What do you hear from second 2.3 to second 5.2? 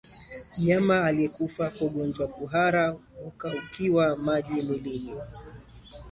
kuhara hukaukiwa maji mwilini